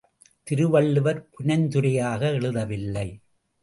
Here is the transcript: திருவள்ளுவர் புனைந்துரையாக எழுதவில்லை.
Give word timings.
திருவள்ளுவர் 0.43 1.29
புனைந்துரையாக 1.29 2.31
எழுதவில்லை. 2.31 3.07